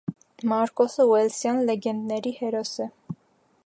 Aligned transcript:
Մարկոսը 0.53 1.05
ուելսյան 1.11 1.61
լեգենդների 1.69 2.35
հերոս 2.41 2.75
է։ 2.87 2.91